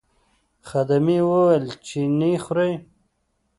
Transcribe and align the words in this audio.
خدمې 0.69 1.19
وویل 1.29 1.65
چې 1.85 1.99
نه 2.19 2.29
خورئ. 2.43 2.73